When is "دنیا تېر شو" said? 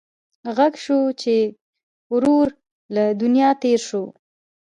3.21-4.03